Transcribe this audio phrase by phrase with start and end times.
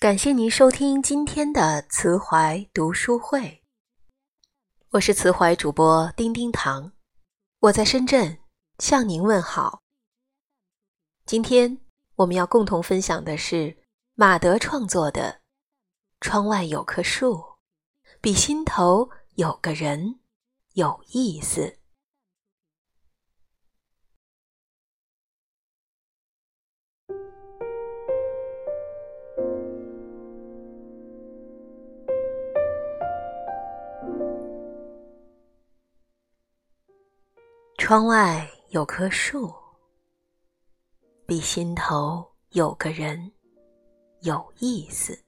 [0.00, 3.64] 感谢您收听今天的慈怀读书会，
[4.90, 6.92] 我是慈怀主播丁丁糖，
[7.58, 8.38] 我在深圳
[8.78, 9.82] 向您问好。
[11.26, 11.80] 今天
[12.14, 13.76] 我们要共同分享的是
[14.14, 15.32] 马德创作的
[16.20, 17.44] 《窗外有棵树，
[18.20, 20.20] 比心头有个人
[20.74, 21.62] 有意思》。
[37.88, 39.50] 窗外有棵树，
[41.24, 43.32] 比心头有个人
[44.20, 45.18] 有意思。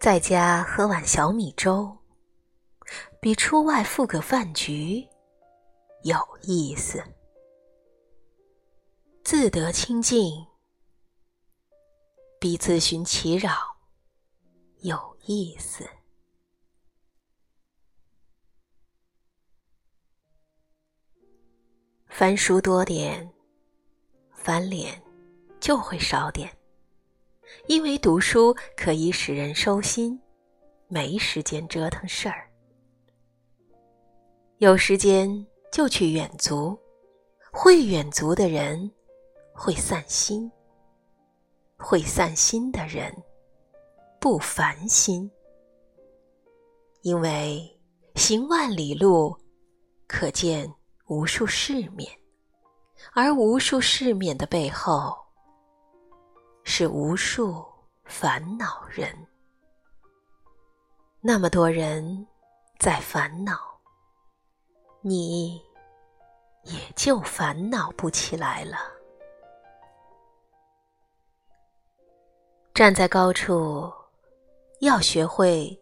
[0.00, 1.94] 在家喝碗小米粥，
[3.20, 5.06] 比出外赴个饭局
[6.02, 7.04] 有意思。
[9.22, 10.46] 自得清净，
[12.40, 13.52] 比自寻其扰
[14.78, 15.86] 有意思。
[22.20, 23.26] 翻书多点，
[24.30, 25.02] 翻脸
[25.58, 26.54] 就会少点，
[27.66, 30.20] 因为读书可以使人收心，
[30.86, 32.46] 没时间折腾事儿。
[34.58, 36.78] 有时间就去远足，
[37.50, 38.92] 会远足的人
[39.54, 40.52] 会散心，
[41.78, 43.10] 会散心的人
[44.20, 45.30] 不烦心，
[47.00, 47.66] 因为
[48.14, 49.34] 行万里路，
[50.06, 50.70] 可见。
[51.10, 52.08] 无数世面，
[53.14, 55.18] 而无数世面的背后，
[56.62, 57.66] 是无数
[58.04, 59.12] 烦恼人。
[61.20, 62.28] 那么多人
[62.78, 63.58] 在烦恼，
[65.00, 65.60] 你
[66.62, 68.78] 也就烦恼不起来了。
[72.72, 73.92] 站在高处，
[74.78, 75.76] 要学会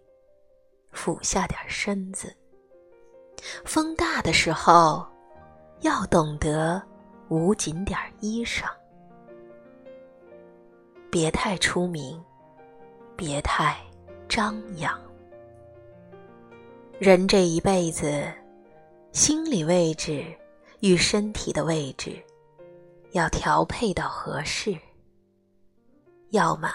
[0.91, 2.35] 俯下点身子。
[3.67, 5.07] 风大的时候。
[5.81, 6.83] 要懂得
[7.29, 8.65] 捂紧点衣裳，
[11.09, 12.21] 别太出名，
[13.17, 13.77] 别太
[14.29, 15.01] 张扬。
[16.99, 18.33] 人这一辈子，
[19.13, 20.25] 心理位置
[20.81, 22.21] 与身体的位置
[23.13, 24.77] 要调配到合适。
[26.31, 26.69] 要么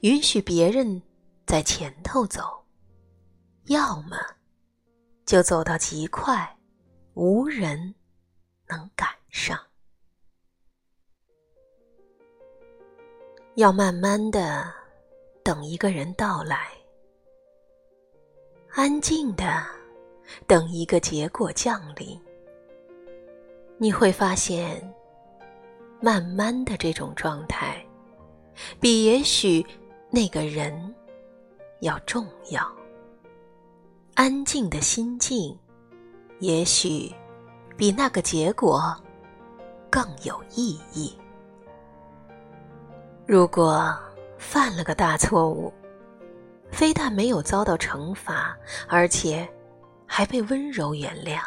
[0.00, 1.00] 允许别人
[1.46, 2.42] 在前头走，
[3.66, 4.16] 要么
[5.26, 6.56] 就走到极快，
[7.12, 7.94] 无人。
[8.68, 9.58] 能赶上，
[13.54, 14.72] 要慢慢的
[15.42, 16.68] 等一个人到来，
[18.70, 19.64] 安静的
[20.46, 22.20] 等一个结果降临。
[23.78, 24.82] 你会发现，
[26.00, 27.86] 慢慢的这种状态，
[28.80, 29.64] 比也许
[30.10, 30.94] 那个人
[31.80, 32.68] 要重要。
[34.14, 35.56] 安静的心境，
[36.40, 37.14] 也许。
[37.76, 38.96] 比那个结果
[39.90, 41.16] 更有意义。
[43.26, 43.94] 如果
[44.38, 45.72] 犯了个大错误，
[46.70, 48.56] 非但没有遭到惩罚，
[48.88, 49.48] 而且
[50.06, 51.40] 还被温柔原谅，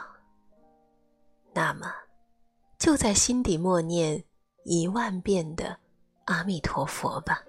[1.53, 1.93] 那么
[2.77, 4.23] 就在心底默念
[4.63, 5.77] 一万遍的
[6.25, 7.41] 阿弥陀佛吧。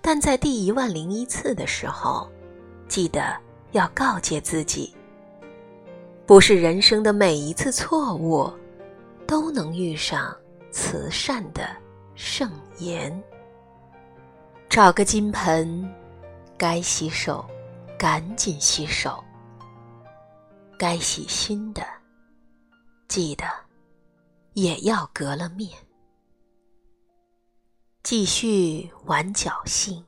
[0.00, 2.30] 但在第一万零一次的时候，
[2.88, 3.36] 记得
[3.72, 4.94] 要告诫自己。
[6.26, 8.50] 不是人生的每一次错误，
[9.26, 10.34] 都能遇上
[10.70, 11.68] 慈善的
[12.14, 13.22] 圣言。
[14.70, 15.86] 找个金盆，
[16.56, 17.44] 该洗手，
[17.98, 19.22] 赶紧洗手。
[20.78, 21.86] 该洗心的，
[23.06, 23.44] 记得
[24.54, 25.70] 也要革了面。
[28.02, 30.04] 继续玩侥幸，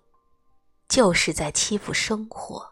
[0.89, 2.67] 就是在欺负生活。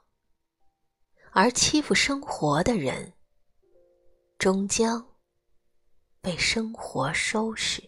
[1.33, 3.14] 而欺负生活的人。
[4.45, 5.03] 终将
[6.21, 7.83] 被生活收拾。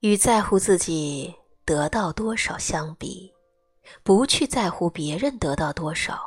[0.00, 1.32] 与在乎自己
[1.64, 3.32] 得到多少相比，
[4.02, 6.20] 不去在乎别人得到多少，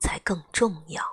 [0.00, 1.04] 才更重要。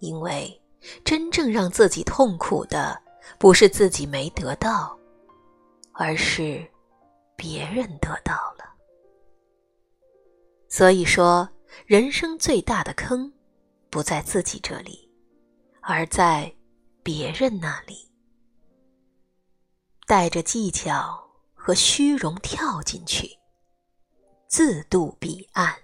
[0.00, 0.60] 因为
[1.04, 3.00] 真正让自己痛苦的，
[3.38, 4.98] 不是自己没得到，
[5.92, 6.68] 而是
[7.36, 8.74] 别人得到了。
[10.68, 11.48] 所以说。
[11.86, 13.32] 人生最大的坑，
[13.90, 15.10] 不在自己这里，
[15.80, 16.54] 而在
[17.02, 18.10] 别人那里。
[20.06, 23.38] 带着技巧和虚荣跳进去，
[24.46, 25.74] 自渡彼岸，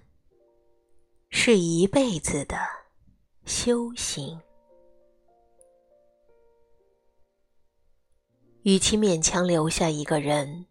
[1.31, 2.59] 是一辈子的
[3.47, 4.41] 修行。
[8.63, 10.67] 与其勉强留下一个人，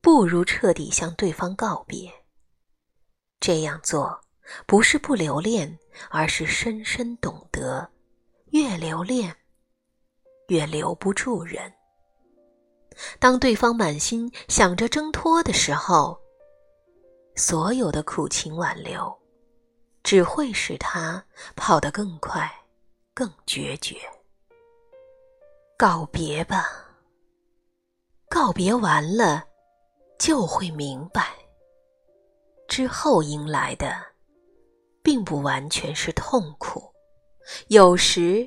[0.00, 2.25] 不如彻底向对方告别。
[3.40, 4.20] 这样做
[4.66, 5.78] 不是不留恋，
[6.10, 7.88] 而是深深懂得，
[8.50, 9.36] 越留恋，
[10.48, 11.72] 越留不住人。
[13.18, 16.18] 当对方满心想着挣脱的时候，
[17.34, 19.14] 所有的苦情挽留，
[20.02, 21.22] 只会使他
[21.54, 22.50] 跑得更快、
[23.12, 23.96] 更决绝。
[25.76, 26.66] 告别吧，
[28.30, 29.44] 告别完了，
[30.18, 31.34] 就会明白，
[32.76, 33.96] 之后迎来的，
[35.02, 36.92] 并不完全是痛苦，
[37.68, 38.46] 有时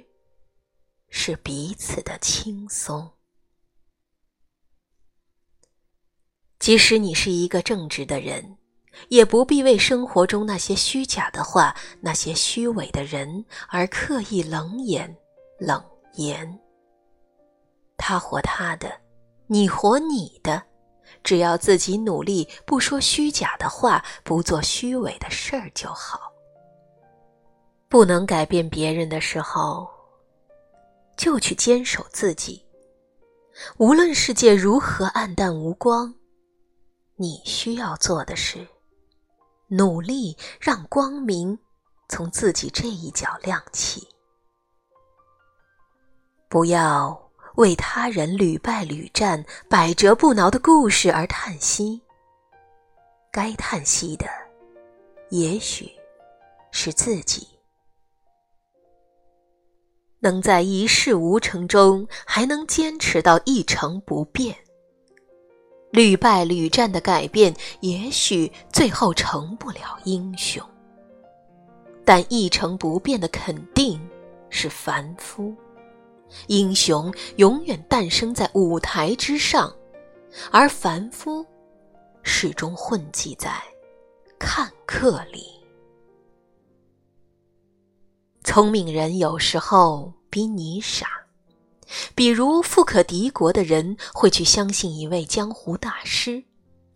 [1.09, 3.11] 是彼此的轻松。
[6.59, 8.55] 即使你是一个正直的人，
[9.07, 15.17] 也不必为生活中那些虚假的话、那些虚伪的人而刻意冷眼、
[15.57, 15.83] 冷
[16.17, 16.59] 言。
[17.97, 19.01] 他活他的，
[19.47, 20.61] 你活你的，
[21.23, 26.31] 只要自己努力，不说虚假的话，不做虚伪的事儿就好。
[27.87, 29.87] 不能改变别人的时候，
[31.17, 32.63] 就去坚守自己。
[33.77, 36.13] 无论世界如何暗淡无光。
[37.15, 38.65] 你需要做的是，
[39.67, 41.59] 努力让光明
[42.07, 44.07] 从自己这一角亮起。
[46.47, 47.28] 不要
[47.59, 52.01] 为他人屡败屡战、百折不挠的故事而叹息。
[53.29, 54.25] 该叹息的，
[55.29, 55.91] 也许
[56.71, 57.45] 是自己。
[60.19, 64.55] 能在一事无成中还能坚持到一成不变。
[65.91, 70.63] 屡败屡战的改变，也许最后成不了英雄，
[72.05, 73.99] 但一成不变的肯定
[74.49, 75.53] 是凡夫。
[76.47, 79.73] 英雄永远诞生在舞台之上，
[80.51, 81.45] 而凡夫
[82.23, 83.61] 始终混迹在
[84.37, 85.45] 看客里。
[88.43, 91.07] 聪明人有时候比你傻。
[92.13, 96.43] 比如富可敌国的人会去相信一位江湖大师，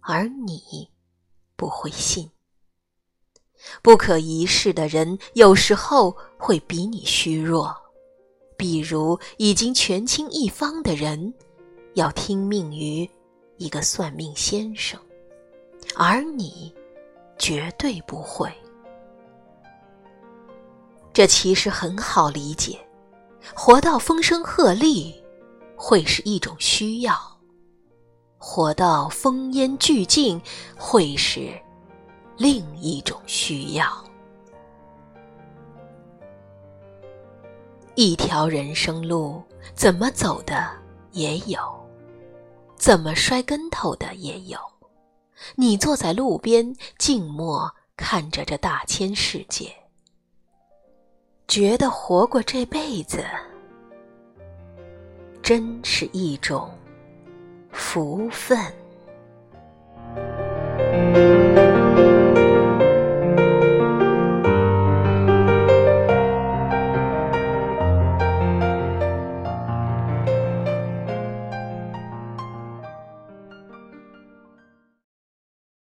[0.02, 0.88] 而你
[1.56, 2.28] 不会信；
[3.82, 7.76] 不可一世的人有时候会比你虚弱，
[8.64, 11.34] 比如已经权倾一方的人
[11.96, 13.08] 要听命于
[13.58, 14.98] 一个算命先生，
[15.98, 16.74] 而你
[17.38, 18.50] 绝对不会。
[21.12, 22.80] 这其实很好理解。
[23.54, 25.14] 活到风声鹤唳，
[25.76, 27.14] 会是一种需要；
[28.38, 30.42] 活到烽烟俱尽，
[30.78, 31.52] 会是
[32.38, 34.02] 另一种需要。
[37.96, 39.42] 一条人生路，
[39.76, 40.68] 怎么走的
[41.12, 41.60] 也有，
[42.76, 44.58] 怎么摔跟头的也有。
[45.56, 49.72] 你坐在路边，静默看着这大千世界。
[51.48, 53.24] 觉得活过这辈子，
[55.44, 56.72] 真是一种
[57.72, 58.58] 福分。